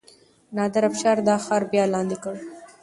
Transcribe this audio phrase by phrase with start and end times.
[0.55, 2.35] نادر افشار دا ښار بیا لاندې کړ.